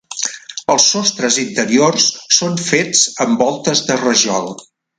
Els 0.75 0.87
sostres 0.93 1.37
interiors 1.43 2.07
són 2.39 2.57
fets 2.71 3.05
amb 3.27 3.45
voltes 3.47 3.85
de 3.91 3.99
rajol. 4.07 4.51